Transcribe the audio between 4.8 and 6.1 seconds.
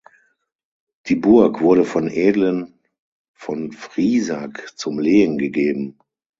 Lehen gegeben.